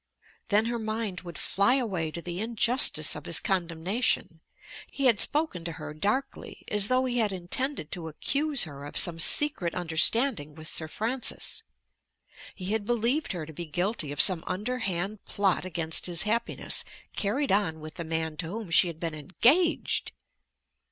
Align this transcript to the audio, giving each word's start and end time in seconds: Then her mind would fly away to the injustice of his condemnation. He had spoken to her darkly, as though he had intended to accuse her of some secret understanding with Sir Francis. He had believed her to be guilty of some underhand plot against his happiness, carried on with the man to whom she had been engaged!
Then 0.49 0.65
her 0.65 0.79
mind 0.79 1.21
would 1.21 1.37
fly 1.37 1.75
away 1.75 2.09
to 2.09 2.23
the 2.23 2.41
injustice 2.41 3.15
of 3.15 3.27
his 3.27 3.39
condemnation. 3.39 4.39
He 4.87 5.05
had 5.05 5.19
spoken 5.19 5.63
to 5.65 5.73
her 5.73 5.93
darkly, 5.93 6.65
as 6.69 6.87
though 6.87 7.05
he 7.05 7.19
had 7.19 7.31
intended 7.31 7.91
to 7.91 8.07
accuse 8.07 8.63
her 8.63 8.83
of 8.85 8.97
some 8.97 9.19
secret 9.19 9.75
understanding 9.75 10.55
with 10.55 10.67
Sir 10.67 10.87
Francis. 10.87 11.61
He 12.55 12.71
had 12.71 12.83
believed 12.83 13.31
her 13.33 13.45
to 13.45 13.53
be 13.53 13.65
guilty 13.67 14.11
of 14.11 14.19
some 14.19 14.43
underhand 14.47 15.23
plot 15.25 15.65
against 15.65 16.07
his 16.07 16.23
happiness, 16.23 16.83
carried 17.15 17.51
on 17.51 17.79
with 17.79 17.93
the 17.93 18.03
man 18.03 18.37
to 18.37 18.47
whom 18.47 18.71
she 18.71 18.87
had 18.87 18.99
been 18.99 19.13
engaged! 19.13 20.13